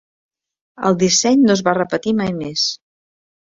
El 0.89 0.97
disseny 1.03 1.45
no 1.45 1.55
es 1.57 1.63
va 1.69 1.75
repetir 1.81 2.17
mai 2.25 2.35
més. 2.43 2.67